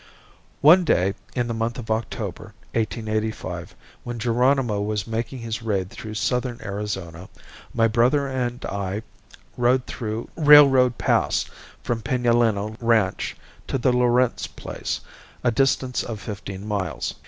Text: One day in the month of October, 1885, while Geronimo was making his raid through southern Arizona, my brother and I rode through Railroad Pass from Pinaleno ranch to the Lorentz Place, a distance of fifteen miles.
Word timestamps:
One 0.61 0.83
day 0.83 1.13
in 1.35 1.47
the 1.47 1.53
month 1.53 1.77
of 1.77 1.91
October, 1.91 2.55
1885, 2.73 3.75
while 4.03 4.15
Geronimo 4.17 4.81
was 4.81 5.05
making 5.05 5.37
his 5.37 5.61
raid 5.61 5.91
through 5.91 6.15
southern 6.15 6.59
Arizona, 6.63 7.29
my 7.71 7.87
brother 7.87 8.27
and 8.27 8.65
I 8.65 9.03
rode 9.57 9.85
through 9.85 10.27
Railroad 10.35 10.97
Pass 10.97 11.45
from 11.83 12.01
Pinaleno 12.01 12.77
ranch 12.79 13.37
to 13.67 13.77
the 13.77 13.93
Lorentz 13.93 14.47
Place, 14.47 15.01
a 15.43 15.51
distance 15.51 16.01
of 16.01 16.19
fifteen 16.19 16.67
miles. 16.67 17.13